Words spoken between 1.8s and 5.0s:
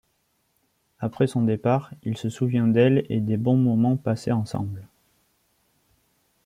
il se souvient d'elle et des bons moments passés ensemble.